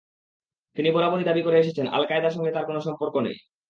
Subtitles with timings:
[0.77, 3.37] তিনি বরাবরই দাবি করে এসেছেন, আল-কায়েদার সঙ্গে তাঁর কোনো সম্পর্ক নেই।